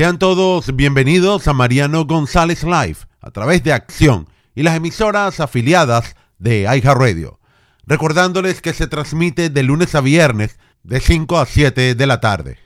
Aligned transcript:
Sean 0.00 0.18
todos 0.18 0.74
bienvenidos 0.74 1.46
a 1.46 1.52
Mariano 1.52 2.06
González 2.06 2.64
Live 2.64 2.96
a 3.20 3.30
través 3.32 3.62
de 3.62 3.74
Acción 3.74 4.30
y 4.54 4.62
las 4.62 4.74
emisoras 4.74 5.40
afiliadas 5.40 6.16
de 6.38 6.66
Radio. 6.82 7.38
Recordándoles 7.84 8.62
que 8.62 8.72
se 8.72 8.86
transmite 8.86 9.50
de 9.50 9.62
lunes 9.62 9.94
a 9.94 10.00
viernes 10.00 10.58
de 10.84 11.00
5 11.00 11.38
a 11.38 11.44
7 11.44 11.94
de 11.94 12.06
la 12.06 12.18
tarde. 12.18 12.56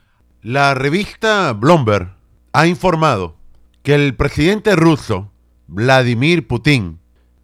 La 0.42 0.74
revista 0.74 1.52
Bloomberg 1.54 2.14
ha 2.52 2.68
informado 2.68 3.37
que 3.82 3.96
el 3.96 4.14
presidente 4.14 4.76
ruso, 4.76 5.32
Vladimir 5.66 6.46
Putin, 6.46 7.01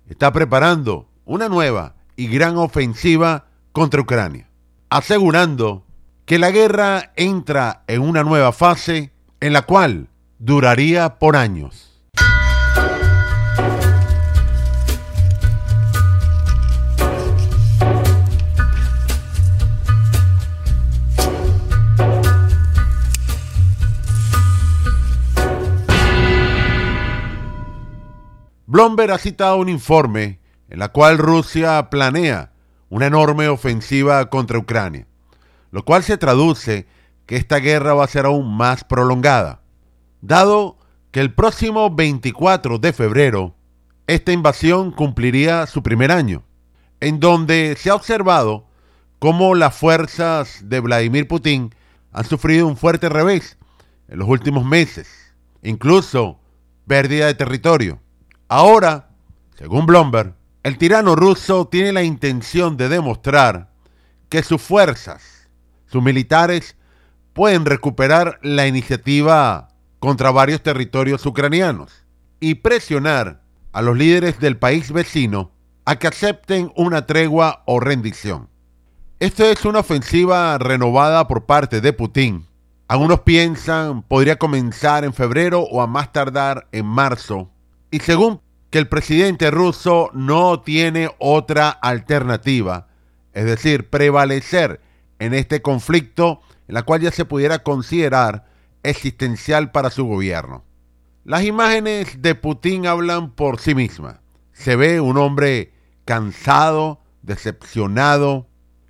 está 0.08 0.32
preparando 0.32 1.08
una 1.24 1.48
nueva 1.48 1.96
y 2.14 2.28
gran 2.28 2.58
ofensiva 2.58 3.46
contra 3.72 4.02
Ucrania, 4.02 4.48
asegurando 4.88 5.84
que 6.26 6.38
la 6.38 6.52
guerra 6.52 7.12
entra 7.16 7.82
en 7.88 8.02
una 8.02 8.22
nueva 8.22 8.52
fase 8.52 9.10
en 9.40 9.54
la 9.54 9.62
cual 9.62 10.08
duraría 10.38 11.18
por 11.18 11.36
años. 11.36 11.86
Blomberg 28.66 29.10
ha 29.10 29.18
citado 29.18 29.56
un 29.56 29.68
informe 29.68 30.38
en 30.68 30.78
la 30.78 30.88
cual 30.90 31.18
Rusia 31.18 31.90
planea 31.90 32.52
una 32.88 33.06
enorme 33.06 33.48
ofensiva 33.48 34.30
contra 34.30 34.58
Ucrania, 34.58 35.06
lo 35.72 35.84
cual 35.84 36.04
se 36.04 36.16
traduce 36.16 36.86
que 37.30 37.36
esta 37.36 37.60
guerra 37.60 37.94
va 37.94 38.02
a 38.02 38.08
ser 38.08 38.26
aún 38.26 38.56
más 38.56 38.82
prolongada, 38.82 39.60
dado 40.20 40.78
que 41.12 41.20
el 41.20 41.32
próximo 41.32 41.88
24 41.88 42.80
de 42.80 42.92
febrero 42.92 43.54
esta 44.08 44.32
invasión 44.32 44.90
cumpliría 44.90 45.68
su 45.68 45.80
primer 45.80 46.10
año, 46.10 46.42
en 46.98 47.20
donde 47.20 47.76
se 47.78 47.88
ha 47.88 47.94
observado 47.94 48.66
cómo 49.20 49.54
las 49.54 49.76
fuerzas 49.76 50.62
de 50.64 50.80
Vladimir 50.80 51.28
Putin 51.28 51.72
han 52.10 52.24
sufrido 52.24 52.66
un 52.66 52.76
fuerte 52.76 53.08
revés 53.08 53.58
en 54.08 54.18
los 54.18 54.28
últimos 54.28 54.64
meses, 54.64 55.32
incluso 55.62 56.40
pérdida 56.88 57.26
de 57.26 57.34
territorio. 57.34 58.00
Ahora, 58.48 59.10
según 59.54 59.86
Blomberg, 59.86 60.34
el 60.64 60.78
tirano 60.78 61.14
ruso 61.14 61.68
tiene 61.68 61.92
la 61.92 62.02
intención 62.02 62.76
de 62.76 62.88
demostrar 62.88 63.70
que 64.28 64.42
sus 64.42 64.60
fuerzas, 64.60 65.48
sus 65.86 66.02
militares, 66.02 66.74
pueden 67.40 67.64
recuperar 67.64 68.38
la 68.42 68.66
iniciativa 68.66 69.68
contra 69.98 70.30
varios 70.30 70.62
territorios 70.62 71.24
ucranianos 71.24 72.04
y 72.38 72.56
presionar 72.56 73.40
a 73.72 73.80
los 73.80 73.96
líderes 73.96 74.40
del 74.40 74.58
país 74.58 74.92
vecino 74.92 75.50
a 75.86 75.96
que 75.96 76.06
acepten 76.06 76.70
una 76.76 77.06
tregua 77.06 77.62
o 77.64 77.80
rendición. 77.80 78.50
Esto 79.20 79.46
es 79.46 79.64
una 79.64 79.78
ofensiva 79.78 80.58
renovada 80.58 81.26
por 81.28 81.46
parte 81.46 81.80
de 81.80 81.94
Putin. 81.94 82.44
Algunos 82.88 83.20
piensan 83.20 84.02
podría 84.02 84.36
comenzar 84.36 85.06
en 85.06 85.14
febrero 85.14 85.62
o 85.62 85.80
a 85.80 85.86
más 85.86 86.12
tardar 86.12 86.68
en 86.72 86.84
marzo 86.84 87.48
y 87.90 88.00
según 88.00 88.42
que 88.68 88.76
el 88.76 88.86
presidente 88.86 89.50
ruso 89.50 90.10
no 90.12 90.60
tiene 90.60 91.08
otra 91.18 91.70
alternativa, 91.70 92.88
es 93.32 93.46
decir, 93.46 93.88
prevalecer 93.88 94.82
en 95.18 95.32
este 95.32 95.62
conflicto 95.62 96.42
la 96.70 96.82
cual 96.82 97.00
ya 97.00 97.10
se 97.10 97.24
pudiera 97.24 97.60
considerar 97.60 98.46
existencial 98.82 99.70
para 99.70 99.90
su 99.90 100.06
gobierno. 100.06 100.64
Las 101.24 101.44
imágenes 101.44 102.22
de 102.22 102.34
Putin 102.34 102.86
hablan 102.86 103.32
por 103.32 103.60
sí 103.60 103.74
mismas. 103.74 104.16
Se 104.52 104.76
ve 104.76 105.00
un 105.00 105.16
hombre 105.18 105.72
cansado, 106.04 107.02
decepcionado, 107.22 108.48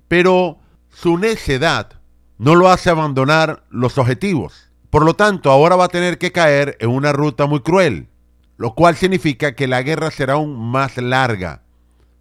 pero 0.08 0.58
su 0.88 1.18
necedad 1.18 2.00
no 2.38 2.54
lo 2.54 2.70
hace 2.70 2.90
abandonar 2.90 3.64
los 3.70 3.98
objetivos. 3.98 4.70
Por 4.90 5.04
lo 5.04 5.14
tanto, 5.14 5.50
ahora 5.50 5.76
va 5.76 5.84
a 5.84 5.88
tener 5.88 6.18
que 6.18 6.32
caer 6.32 6.76
en 6.80 6.90
una 6.90 7.12
ruta 7.12 7.46
muy 7.46 7.60
cruel 7.60 8.10
lo 8.60 8.74
cual 8.74 8.94
significa 8.94 9.54
que 9.54 9.66
la 9.66 9.80
guerra 9.80 10.10
será 10.10 10.34
aún 10.34 10.54
más 10.54 10.98
larga, 10.98 11.62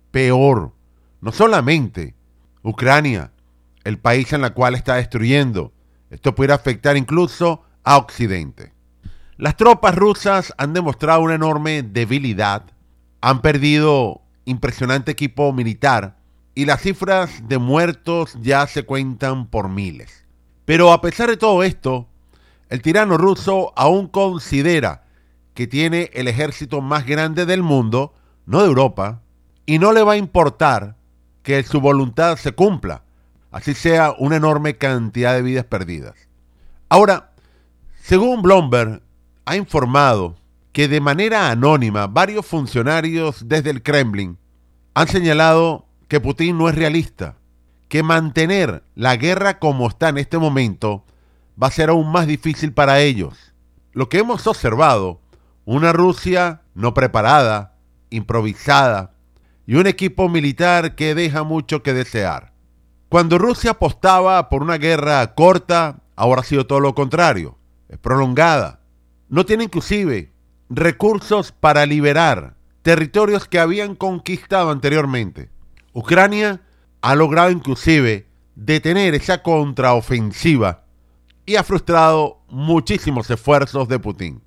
peor. 0.10 0.72
No 1.20 1.34
solamente 1.34 2.16
Ucrania, 2.64 3.34
el 3.84 3.98
país 3.98 4.32
en 4.34 4.44
el 4.44 4.54
cual 4.54 4.76
está 4.76 4.96
destruyendo, 4.96 5.74
esto 6.10 6.36
puede 6.36 6.54
afectar 6.54 6.98
incluso 6.98 7.64
a 7.84 7.98
Occidente. 7.98 8.74
Las 9.38 9.56
tropas 9.56 9.96
rusas 9.96 10.54
han 10.58 10.74
demostrado 10.74 11.22
una 11.22 11.36
enorme 11.36 11.84
debilidad, 11.84 12.64
han 13.22 13.42
perdido 13.42 14.22
impresionante 14.46 15.12
equipo 15.12 15.54
militar 15.54 16.18
y 16.56 16.66
las 16.66 16.82
cifras 16.82 17.48
de 17.48 17.58
muertos 17.58 18.38
ya 18.42 18.68
se 18.68 18.84
cuentan 18.84 19.48
por 19.48 19.70
miles. 19.70 20.26
Pero 20.66 20.92
a 20.92 21.02
pesar 21.02 21.30
de 21.30 21.38
todo 21.38 21.64
esto, 21.64 22.08
el 22.70 22.82
tirano 22.82 23.18
ruso 23.18 23.72
aún 23.76 24.08
considera 24.08 25.06
que 25.54 25.68
tiene 25.68 26.10
el 26.14 26.28
ejército 26.28 26.82
más 26.82 27.06
grande 27.06 27.46
del 27.46 27.64
mundo, 27.64 28.14
no 28.46 28.62
de 28.62 28.68
Europa, 28.68 29.22
y 29.66 29.80
no 29.80 29.92
le 29.94 30.04
va 30.04 30.14
a 30.14 30.18
importar 30.18 30.96
que 31.44 31.64
su 31.64 31.80
voluntad 31.82 32.38
se 32.38 32.52
cumpla, 32.52 33.04
así 33.52 33.74
sea 33.74 34.14
una 34.18 34.38
enorme 34.38 34.78
cantidad 34.78 35.34
de 35.34 35.42
vidas 35.42 35.66
perdidas. 35.66 36.16
Ahora, 36.90 37.32
según 38.02 38.42
Blomberg, 38.42 39.02
ha 39.46 39.56
informado 39.56 40.36
que 40.72 40.88
de 40.88 41.02
manera 41.02 41.50
anónima 41.50 42.08
varios 42.08 42.46
funcionarios 42.46 43.48
desde 43.48 43.70
el 43.70 43.84
Kremlin 43.84 44.38
han 44.94 45.08
señalado 45.08 45.88
que 46.08 46.20
Putin 46.20 46.58
no 46.58 46.70
es 46.70 46.76
realista, 46.76 47.36
que 47.88 48.04
mantener 48.04 48.84
la 48.96 49.16
guerra 49.16 49.60
como 49.60 49.88
está 49.88 50.10
en 50.10 50.18
este 50.18 50.38
momento 50.38 51.06
va 51.62 51.68
a 51.68 51.72
ser 51.72 51.90
aún 51.90 52.12
más 52.12 52.28
difícil 52.28 52.74
para 52.74 53.00
ellos. 53.00 53.54
Lo 53.92 54.10
que 54.10 54.20
hemos 54.20 54.46
observado 54.48 55.22
una 55.66 55.94
Rusia 55.94 56.62
no 56.74 56.94
preparada, 56.96 57.76
improvisada 58.10 59.14
y 59.68 59.76
un 59.76 59.86
equipo 59.86 60.28
militar 60.28 60.96
que 60.96 61.14
deja 61.14 61.44
mucho 61.44 61.84
que 61.84 61.94
desear. 61.94 62.54
Cuando 63.10 63.40
Rusia 63.40 63.72
apostaba 63.72 64.50
por 64.50 64.62
una 64.62 64.78
guerra 64.78 65.34
corta, 65.34 66.02
ahora 66.16 66.42
ha 66.42 66.44
sido 66.44 66.68
todo 66.68 66.80
lo 66.80 66.94
contrario, 66.94 67.58
es 67.88 67.98
prolongada. 67.98 68.82
No 69.30 69.48
tiene 69.48 69.64
inclusive 69.64 70.32
recursos 70.70 71.52
para 71.52 71.88
liberar 71.88 72.56
territorios 72.84 73.48
que 73.48 73.58
habían 73.58 73.96
conquistado 73.96 74.70
anteriormente. 74.70 75.50
Ucrania 75.92 76.62
ha 77.02 77.16
logrado 77.16 77.50
inclusive 77.50 78.28
detener 78.54 79.16
esa 79.16 79.42
contraofensiva 79.42 80.84
y 81.48 81.56
ha 81.56 81.64
frustrado 81.64 82.44
muchísimos 82.48 83.28
esfuerzos 83.32 83.88
de 83.88 83.98
Putin. 83.98 84.44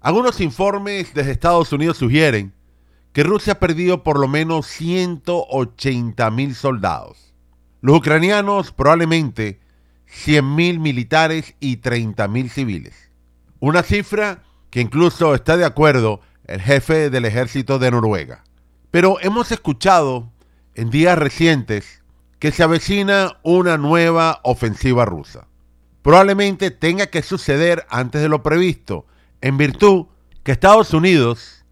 Algunos 0.00 0.40
informes 0.40 1.14
desde 1.14 1.30
Estados 1.30 1.72
Unidos 1.72 1.98
sugieren 1.98 2.54
que 3.12 3.22
Rusia 3.22 3.52
ha 3.52 3.60
perdido 3.60 4.02
por 4.02 4.18
lo 4.18 4.26
menos 4.26 4.66
180 4.66 6.28
mil 6.32 6.56
soldados. 6.56 7.29
Los 7.80 7.96
ucranianos 7.96 8.72
probablemente 8.72 9.60
100 10.06 10.54
mil 10.54 10.80
militares 10.80 11.54
y 11.60 11.76
30 11.78 12.28
mil 12.28 12.50
civiles. 12.50 13.10
Una 13.58 13.82
cifra 13.82 14.42
que 14.70 14.80
incluso 14.80 15.34
está 15.34 15.56
de 15.56 15.64
acuerdo 15.64 16.20
el 16.44 16.60
jefe 16.60 17.10
del 17.10 17.24
ejército 17.24 17.78
de 17.78 17.90
Noruega. 17.90 18.44
Pero 18.90 19.18
hemos 19.20 19.52
escuchado 19.52 20.30
en 20.74 20.90
días 20.90 21.18
recientes 21.18 22.02
que 22.38 22.52
se 22.52 22.62
avecina 22.62 23.38
una 23.42 23.76
nueva 23.78 24.40
ofensiva 24.42 25.04
rusa. 25.04 25.46
Probablemente 26.02 26.70
tenga 26.70 27.06
que 27.06 27.22
suceder 27.22 27.86
antes 27.90 28.22
de 28.22 28.28
lo 28.28 28.42
previsto 28.42 29.06
en 29.40 29.58
virtud 29.58 30.06
que 30.42 30.52
Estados 30.52 30.92
Unidos 30.94 31.64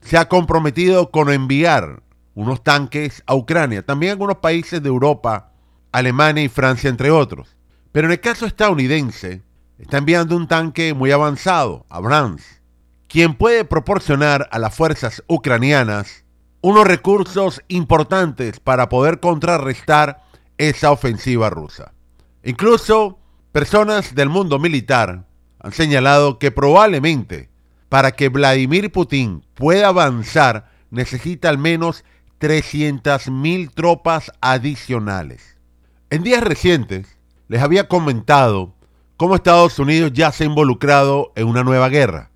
se 0.00 0.18
ha 0.18 0.28
comprometido 0.28 1.10
con 1.10 1.30
enviar 1.30 2.02
unos 2.34 2.62
tanques 2.62 3.22
a 3.26 3.34
Ucrania, 3.34 3.84
también 3.84 4.12
algunos 4.12 4.38
países 4.38 4.82
de 4.82 4.88
Europa, 4.88 5.52
Alemania 5.92 6.44
y 6.44 6.48
Francia, 6.48 6.90
entre 6.90 7.10
otros. 7.10 7.56
Pero 7.92 8.08
en 8.08 8.12
el 8.12 8.20
caso 8.20 8.46
estadounidense, 8.46 9.42
está 9.78 9.98
enviando 9.98 10.36
un 10.36 10.48
tanque 10.48 10.94
muy 10.94 11.12
avanzado, 11.12 11.86
Abrams, 11.88 12.42
quien 13.08 13.34
puede 13.34 13.64
proporcionar 13.64 14.48
a 14.50 14.58
las 14.58 14.74
fuerzas 14.74 15.22
ucranianas 15.26 16.24
unos 16.60 16.86
recursos 16.86 17.62
importantes 17.68 18.60
para 18.60 18.88
poder 18.88 19.20
contrarrestar 19.20 20.24
esa 20.58 20.90
ofensiva 20.90 21.50
rusa. 21.50 21.92
Incluso 22.42 23.18
personas 23.52 24.14
del 24.14 24.28
mundo 24.28 24.58
militar 24.58 25.26
han 25.60 25.72
señalado 25.72 26.38
que 26.38 26.50
probablemente 26.50 27.50
para 27.88 28.12
que 28.12 28.28
Vladimir 28.28 28.90
Putin 28.90 29.44
pueda 29.54 29.88
avanzar 29.88 30.70
necesita 30.90 31.48
al 31.48 31.58
menos 31.58 32.04
300.000 32.40 33.70
tropas 33.72 34.32
adicionales. 34.40 35.55
En 36.08 36.22
días 36.22 36.42
recientes 36.42 37.16
les 37.48 37.60
había 37.60 37.88
comentado 37.88 38.72
cómo 39.16 39.34
Estados 39.34 39.76
Unidos 39.80 40.12
ya 40.14 40.30
se 40.30 40.44
ha 40.44 40.46
involucrado 40.46 41.32
en 41.34 41.48
una 41.48 41.64
nueva 41.64 41.88
guerra. 41.88 42.30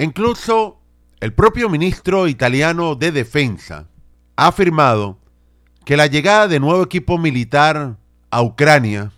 Incluso 0.00 0.80
el 1.20 1.32
propio 1.32 1.68
ministro 1.68 2.26
italiano 2.26 2.96
de 2.96 3.12
Defensa 3.12 3.86
ha 4.34 4.48
afirmado 4.48 5.20
que 5.84 5.96
la 5.96 6.08
llegada 6.08 6.48
de 6.48 6.58
nuevo 6.58 6.82
equipo 6.82 7.16
militar 7.16 7.96
a 8.30 8.42
Ucrania 8.42 9.12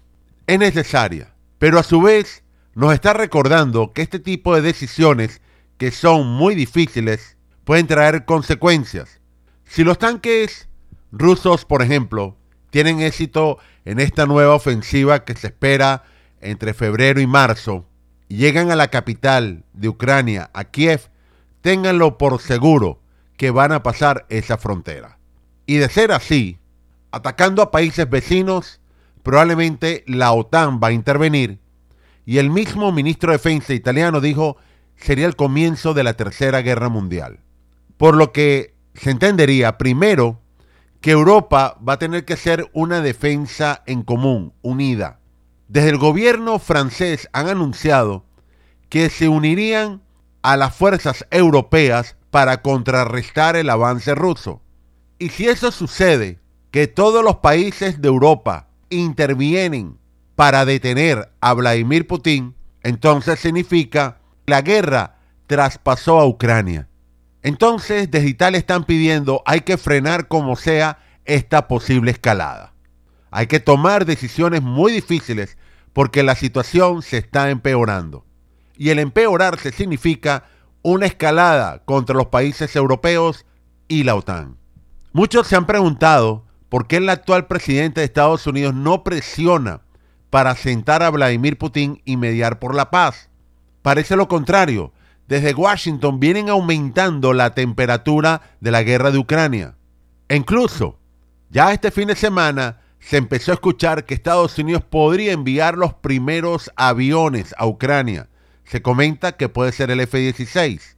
es 0.47 0.59
necesaria, 0.59 1.33
pero 1.59 1.79
a 1.79 1.83
su 1.83 2.03
vez 2.03 2.45
nos 2.75 2.93
está 2.93 3.15
recordando 3.15 3.95
que 3.95 4.03
este 4.03 4.19
tipo 4.19 4.55
de 4.55 4.61
decisiones, 4.61 5.41
que 5.79 5.91
son 5.91 6.27
muy 6.27 6.55
difíciles, 6.55 7.39
pueden 7.65 7.87
traer 7.87 8.27
consecuencias. 8.27 9.23
Si 9.65 9.85
los 9.85 9.97
tanques 9.97 10.69
rusos, 11.13 11.65
por 11.65 11.81
ejemplo, 11.81 12.37
tienen 12.69 13.01
éxito 13.01 13.59
en 13.87 14.01
esta 14.01 14.27
nueva 14.27 14.55
ofensiva 14.55 15.25
que 15.25 15.35
se 15.35 15.47
espera 15.47 16.03
entre 16.41 16.75
febrero 16.75 17.21
y 17.21 17.27
marzo, 17.27 17.87
llegan 18.29 18.71
a 18.73 18.77
la 18.77 18.89
capital 18.89 19.65
de 19.73 19.89
Ucrania, 19.89 20.51
a 20.53 20.65
Kiev, 20.65 21.09
ténganlo 21.61 22.19
por 22.19 22.41
seguro 22.43 23.01
que 23.37 23.53
van 23.53 23.71
a 23.71 23.85
pasar 23.85 24.27
esa 24.29 24.59
frontera. 24.59 25.19
Y 25.67 25.77
de 25.77 25.89
ser 25.89 26.11
así, 26.11 26.59
atacando 27.13 27.63
a 27.63 27.71
países 27.71 28.11
vecinos, 28.11 28.81
probablemente 29.23 30.03
la 30.09 30.33
OTAN 30.33 30.81
va 30.83 30.89
a 30.89 30.93
intervenir. 30.93 31.61
Y 32.25 32.39
el 32.39 32.51
mismo 32.51 32.91
ministro 32.91 33.31
de 33.31 33.39
Defensa 33.39 33.73
italiano 33.73 34.21
dijo 34.21 34.57
sería 34.97 35.27
el 35.27 35.37
comienzo 35.37 35.95
de 35.95 36.03
la 36.03 36.15
Tercera 36.15 36.61
Guerra 36.61 36.89
Mundial. 36.89 37.39
Por 37.99 38.17
lo 38.17 38.33
que 38.33 38.75
se 38.95 39.11
entendería 39.11 39.79
primero 39.79 40.41
que 41.01 41.11
Europa 41.13 41.79
va 41.87 41.95
a 41.95 41.99
tener 41.99 42.25
que 42.25 42.35
hacer 42.35 42.71
una 42.73 43.01
defensa 43.01 43.83
en 43.87 44.03
común, 44.03 44.53
unida. 44.63 45.21
Desde 45.69 45.91
el 45.91 45.99
gobierno 45.99 46.59
francés 46.59 47.29
han 47.33 47.49
anunciado 47.49 48.25
que 48.89 49.11
se 49.11 49.29
unirían 49.29 50.03
a 50.43 50.57
las 50.57 50.75
fuerzas 50.75 51.27
europeas 51.31 52.17
para 52.31 52.63
contrarrestar 52.63 53.57
el 53.57 53.71
avance 53.71 54.15
ruso. 54.15 54.63
Y 55.19 55.31
si 55.31 55.49
eso 55.49 55.73
sucede, 55.73 56.39
que 56.71 56.87
todos 56.87 57.25
los 57.25 57.37
países 57.37 58.03
de 58.03 58.09
Europa 58.09 58.69
intervienen 58.91 59.99
para 60.35 60.65
detener 60.65 61.33
a 61.41 61.55
Vladimir 61.55 62.07
Putin, 62.07 62.55
entonces 62.83 63.41
significa 63.41 64.19
que 64.45 64.53
la 64.53 64.63
guerra 64.63 65.17
traspasó 65.47 66.21
a 66.21 66.27
Ucrania. 66.27 66.89
Entonces, 67.47 68.11
desde 68.11 68.29
Italia 68.29 68.59
están 68.59 68.83
pidiendo, 68.83 69.45
hay 69.47 69.61
que 69.61 69.77
frenar 69.77 70.27
como 70.27 70.57
sea 70.57 70.99
esta 71.25 71.69
posible 71.69 72.11
escalada. 72.11 72.73
Hay 73.31 73.47
que 73.47 73.61
tomar 73.61 74.05
decisiones 74.05 74.63
muy 74.63 74.91
difíciles 74.91 75.57
porque 75.93 76.25
la 76.25 76.35
situación 76.35 77.03
se 77.03 77.19
está 77.19 77.51
empeorando. 77.51 78.27
Y 78.77 78.91
el 78.91 78.99
empeorarse 78.99 79.71
significa 79.71 80.49
una 80.83 81.07
escalada 81.07 81.85
contra 81.85 82.17
los 82.17 82.27
países 82.27 82.75
europeos 82.75 83.47
y 83.87 84.03
la 84.03 84.17
OTAN. 84.17 84.57
Muchos 85.13 85.47
se 85.47 85.55
han 85.55 85.67
preguntado 85.67 86.47
por 86.69 86.89
qué 86.89 86.97
el 86.97 87.09
actual 87.09 87.47
presidente 87.47 88.01
de 88.01 88.07
Estados 88.07 88.45
Unidos 88.49 88.75
no 88.75 89.05
presiona 89.05 89.83
para 90.31 90.57
sentar 90.57 91.05
a 91.05 91.11
Vladimir 91.11 91.59
Putin 91.59 92.03
y 92.05 92.17
mediar 92.17 92.59
por 92.59 92.75
la 92.75 92.91
paz. 92.91 93.31
Parece 93.83 94.17
lo 94.17 94.27
contrario 94.27 94.93
desde 95.29 95.55
Washington 95.55 96.21
vienen 96.21 96.49
aumentando 96.49 97.33
la 97.33 97.55
temperatura 97.55 98.43
de 98.61 98.71
la 98.71 98.83
guerra 98.83 99.11
de 99.11 99.19
Ucrania. 99.19 99.77
E 100.29 100.37
incluso, 100.37 100.99
ya 101.51 101.73
este 101.73 101.91
fin 101.91 102.09
de 102.09 102.17
semana 102.17 102.81
se 103.01 103.17
empezó 103.17 103.53
a 103.53 103.55
escuchar 103.55 104.05
que 104.05 104.15
Estados 104.15 104.59
Unidos 104.59 104.83
podría 104.85 105.33
enviar 105.33 105.77
los 105.77 105.95
primeros 105.95 106.73
aviones 106.77 107.55
a 107.59 107.67
Ucrania. 107.67 108.29
Se 108.65 108.83
comenta 108.83 109.33
que 109.33 109.49
puede 109.49 109.73
ser 109.73 109.91
el 109.91 110.01
F-16. 110.01 110.97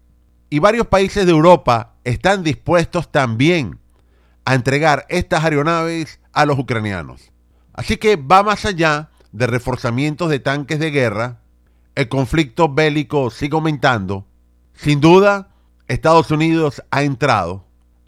Y 0.51 0.59
varios 0.61 0.87
países 0.87 1.27
de 1.27 1.33
Europa 1.33 1.95
están 2.05 2.43
dispuestos 2.43 3.13
también 3.13 3.79
a 4.47 4.55
entregar 4.55 5.05
estas 5.11 5.45
aeronaves 5.45 6.21
a 6.33 6.47
los 6.47 6.59
ucranianos. 6.59 7.31
Así 7.75 7.99
que 7.99 8.17
va 8.17 8.43
más 8.43 8.65
allá 8.65 9.11
de 9.33 9.47
reforzamientos 9.47 10.31
de 10.31 10.41
tanques 10.41 10.79
de 10.79 10.91
guerra 10.91 11.41
el 11.99 12.09
conflicto 12.09 12.69
bélico 12.69 13.29
sigue 13.29 13.57
aumentando, 13.57 14.25
sin 14.73 15.01
duda 15.01 15.49
Estados 15.89 16.31
Unidos 16.31 16.81
ha 16.93 17.03
entrado 17.03 17.65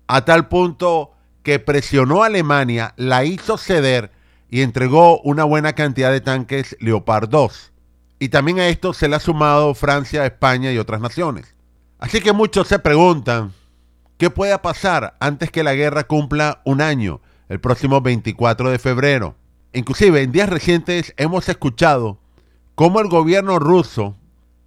a 0.07 0.25
tal 0.25 0.47
punto 0.47 1.11
que 1.43 1.59
presionó 1.59 2.23
a 2.23 2.27
Alemania, 2.27 2.95
la 2.97 3.25
hizo 3.25 3.59
ceder 3.59 4.13
y 4.49 4.61
entregó 4.61 5.21
una 5.23 5.43
buena 5.43 5.73
cantidad 5.73 6.13
de 6.13 6.21
tanques 6.21 6.77
Leopard 6.79 7.29
2. 7.31 7.73
Y 8.21 8.29
también 8.29 8.61
a 8.61 8.69
esto 8.69 8.93
se 8.93 9.09
le 9.09 9.17
ha 9.17 9.19
sumado 9.19 9.75
Francia, 9.75 10.25
España 10.25 10.71
y 10.71 10.79
otras 10.79 11.01
naciones. 11.01 11.57
Así 11.99 12.21
que 12.21 12.33
muchos 12.33 12.69
se 12.69 12.79
preguntan, 12.79 13.53
¿qué 14.19 14.31
puede 14.31 14.57
pasar 14.61 15.17
antes 15.19 15.51
que 15.51 15.65
la 15.65 15.75
guerra 15.75 16.05
cumpla 16.05 16.63
un 16.65 16.81
año, 16.81 17.23
el 17.49 17.59
próximo 17.59 18.01
24 18.01 18.71
de 18.71 18.79
febrero? 18.79 19.35
Inclusive 19.73 20.23
en 20.23 20.31
días 20.31 20.49
recientes 20.49 21.13
hemos 21.17 21.49
escuchado 21.49 22.20
cómo 22.81 23.01
el 23.01 23.09
gobierno 23.09 23.59
ruso 23.59 24.17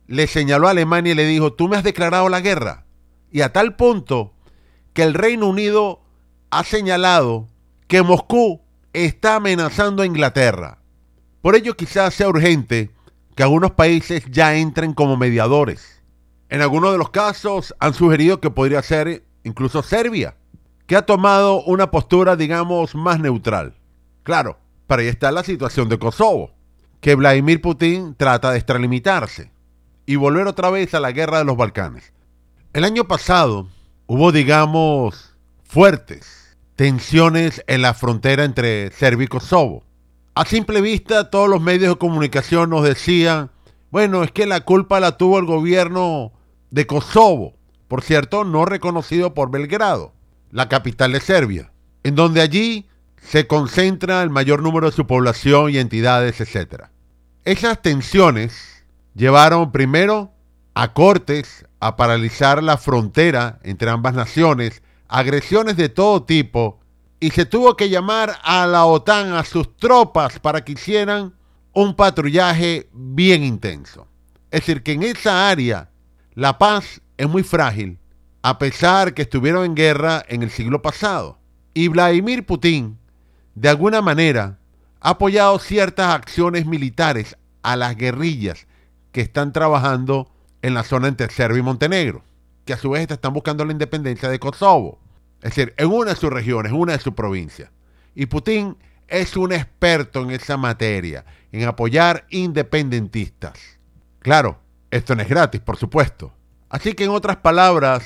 le 0.05 0.27
señaló 0.27 0.67
a 0.67 0.69
Alemania 0.69 1.13
y 1.13 1.15
le 1.15 1.25
dijo, 1.25 1.53
tú 1.53 1.67
me 1.67 1.77
has 1.77 1.83
declarado 1.83 2.29
la 2.29 2.41
guerra. 2.41 2.85
Y 3.31 3.41
a 3.41 3.51
tal 3.51 3.75
punto 3.75 4.33
que 4.93 5.01
el 5.01 5.15
Reino 5.15 5.47
Unido 5.47 5.99
ha 6.51 6.63
señalado 6.63 7.47
que 7.87 8.03
Moscú 8.03 8.61
está 8.93 9.37
amenazando 9.37 10.03
a 10.03 10.05
Inglaterra. 10.05 10.77
Por 11.41 11.55
ello 11.55 11.75
quizás 11.75 12.13
sea 12.13 12.29
urgente 12.29 12.91
que 13.33 13.41
algunos 13.41 13.71
países 13.71 14.23
ya 14.29 14.57
entren 14.57 14.93
como 14.93 15.17
mediadores. 15.17 16.03
En 16.49 16.61
algunos 16.61 16.91
de 16.91 16.99
los 16.99 17.09
casos 17.09 17.73
han 17.79 17.95
sugerido 17.95 18.39
que 18.39 18.51
podría 18.51 18.83
ser 18.83 19.23
incluso 19.43 19.81
Serbia, 19.81 20.35
que 20.85 20.95
ha 20.95 21.07
tomado 21.07 21.63
una 21.63 21.89
postura, 21.89 22.35
digamos, 22.35 22.93
más 22.93 23.19
neutral. 23.19 23.73
Claro, 24.21 24.59
para 24.85 25.01
ahí 25.01 25.07
está 25.07 25.31
la 25.31 25.43
situación 25.43 25.89
de 25.89 25.97
Kosovo 25.97 26.52
que 27.03 27.15
Vladimir 27.15 27.59
Putin 27.59 28.15
trata 28.15 28.51
de 28.51 28.57
extralimitarse 28.57 29.51
y 30.05 30.15
volver 30.15 30.47
otra 30.47 30.69
vez 30.69 30.93
a 30.93 31.01
la 31.01 31.11
guerra 31.11 31.39
de 31.39 31.43
los 31.43 31.57
Balcanes. 31.57 32.13
El 32.71 32.85
año 32.85 33.09
pasado 33.09 33.67
hubo, 34.07 34.31
digamos, 34.31 35.35
fuertes 35.65 36.55
tensiones 36.77 37.61
en 37.67 37.81
la 37.81 37.93
frontera 37.93 38.45
entre 38.45 38.89
Serbia 38.91 39.25
y 39.25 39.27
Kosovo. 39.27 39.83
A 40.33 40.45
simple 40.45 40.79
vista, 40.79 41.29
todos 41.29 41.49
los 41.49 41.61
medios 41.61 41.89
de 41.89 41.99
comunicación 41.99 42.69
nos 42.69 42.85
decían, 42.85 43.51
bueno, 43.91 44.23
es 44.23 44.31
que 44.31 44.45
la 44.45 44.61
culpa 44.61 45.01
la 45.01 45.17
tuvo 45.17 45.39
el 45.39 45.45
gobierno 45.45 46.31
de 46.71 46.87
Kosovo, 46.87 47.57
por 47.89 48.01
cierto, 48.01 48.45
no 48.45 48.63
reconocido 48.63 49.33
por 49.33 49.51
Belgrado, 49.51 50.13
la 50.51 50.69
capital 50.69 51.11
de 51.11 51.19
Serbia, 51.19 51.73
en 52.03 52.15
donde 52.15 52.39
allí 52.39 52.87
se 53.21 53.45
concentra 53.45 54.23
el 54.23 54.29
mayor 54.29 54.61
número 54.61 54.89
de 54.89 54.95
su 54.95 55.05
población 55.05 55.69
y 55.69 55.79
entidades, 55.79 56.39
etc. 56.39 56.92
Esas 57.45 57.81
tensiones 57.81 58.85
llevaron 59.15 59.73
primero 59.73 60.31
a 60.75 60.93
cortes 60.93 61.65
a 61.81 61.97
paralizar 61.97 62.63
la 62.63 62.77
frontera 62.77 63.59
entre 63.63 63.89
ambas 63.89 64.13
naciones, 64.13 64.81
agresiones 65.09 65.75
de 65.75 65.89
todo 65.89 66.23
tipo, 66.23 66.79
y 67.19 67.31
se 67.31 67.45
tuvo 67.45 67.75
que 67.75 67.89
llamar 67.89 68.37
a 68.43 68.65
la 68.65 68.85
OTAN, 68.85 69.33
a 69.33 69.43
sus 69.43 69.75
tropas, 69.75 70.39
para 70.39 70.63
que 70.63 70.71
hicieran 70.71 71.33
un 71.73 71.97
patrullaje 71.97 72.89
bien 72.93 73.43
intenso. 73.43 74.07
Es 74.49 74.61
decir, 74.61 74.81
que 74.81 74.93
en 74.93 75.03
esa 75.03 75.49
área 75.49 75.89
la 76.35 76.57
paz 76.57 77.01
es 77.17 77.27
muy 77.27 77.43
frágil, 77.43 77.99
a 78.41 78.57
pesar 78.57 79.13
que 79.13 79.23
estuvieron 79.23 79.65
en 79.65 79.75
guerra 79.75 80.23
en 80.29 80.43
el 80.43 80.49
siglo 80.49 80.81
pasado. 80.81 81.39
Y 81.73 81.89
Vladimir 81.89 82.45
Putin, 82.45 82.97
de 83.55 83.67
alguna 83.67 84.01
manera, 84.01 84.59
ha 85.03 85.09
apoyado 85.09 85.59
ciertas 85.59 86.15
acciones 86.15 86.65
militares 86.65 87.37
a 87.61 87.75
las 87.75 87.97
guerrillas 87.97 88.67
que 89.11 89.19
están 89.19 89.51
trabajando 89.51 90.31
en 90.61 90.73
la 90.73 90.83
zona 90.83 91.09
entre 91.09 91.29
Serbia 91.29 91.59
y 91.59 91.61
Montenegro, 91.61 92.23
que 92.63 92.71
a 92.71 92.77
su 92.77 92.91
vez 92.91 93.11
están 93.11 93.33
buscando 93.33 93.65
la 93.65 93.73
independencia 93.73 94.29
de 94.29 94.39
Kosovo. 94.39 94.97
Es 95.41 95.55
decir, 95.55 95.73
en 95.75 95.91
una 95.91 96.11
de 96.11 96.15
sus 96.15 96.31
regiones, 96.31 96.71
una 96.71 96.93
de 96.93 96.99
sus 96.99 97.13
provincias. 97.13 97.69
Y 98.15 98.27
Putin 98.27 98.77
es 99.09 99.35
un 99.35 99.51
experto 99.51 100.21
en 100.21 100.31
esa 100.31 100.55
materia, 100.55 101.25
en 101.51 101.67
apoyar 101.67 102.25
independentistas. 102.29 103.59
Claro, 104.19 104.61
esto 104.89 105.15
no 105.15 105.21
es 105.21 105.27
gratis, 105.27 105.59
por 105.59 105.75
supuesto. 105.75 106.31
Así 106.69 106.93
que 106.93 107.03
en 107.03 107.09
otras 107.09 107.37
palabras, 107.37 108.05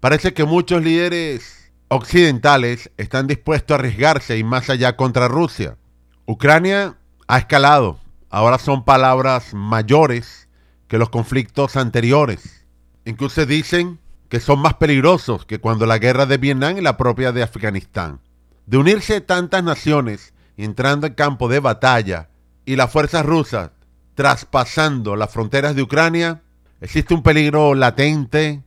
parece 0.00 0.32
que 0.32 0.44
muchos 0.44 0.82
líderes 0.82 1.70
occidentales 1.88 2.90
están 2.96 3.26
dispuestos 3.26 3.74
a 3.74 3.78
arriesgarse 3.78 4.38
y 4.38 4.44
más 4.44 4.70
allá 4.70 4.96
contra 4.96 5.28
Rusia. 5.28 5.76
Ucrania 6.26 6.96
ha 7.26 7.38
escalado. 7.38 7.98
Ahora 8.30 8.58
son 8.58 8.84
palabras 8.84 9.54
mayores 9.54 10.48
que 10.86 10.98
los 10.98 11.08
conflictos 11.08 11.76
anteriores. 11.76 12.64
Incluso 13.04 13.44
dicen 13.44 13.98
que 14.28 14.40
son 14.40 14.60
más 14.60 14.74
peligrosos 14.74 15.44
que 15.44 15.58
cuando 15.58 15.84
la 15.84 15.98
guerra 15.98 16.26
de 16.26 16.38
Vietnam 16.38 16.78
y 16.78 16.80
la 16.80 16.96
propia 16.96 17.32
de 17.32 17.42
Afganistán. 17.42 18.20
De 18.66 18.78
unirse 18.78 19.20
tantas 19.20 19.64
naciones 19.64 20.32
entrando 20.56 21.06
en 21.06 21.14
campo 21.14 21.48
de 21.48 21.60
batalla 21.60 22.28
y 22.64 22.76
las 22.76 22.90
fuerzas 22.90 23.26
rusas 23.26 23.70
traspasando 24.14 25.16
las 25.16 25.30
fronteras 25.30 25.74
de 25.74 25.82
Ucrania, 25.82 26.42
existe 26.80 27.14
un 27.14 27.22
peligro 27.22 27.74
latente 27.74 28.62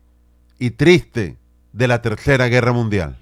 y 0.59 0.71
triste 0.71 1.37
de 1.71 1.87
la 1.87 2.01
Tercera 2.01 2.47
Guerra 2.47 2.73
Mundial. 2.73 3.17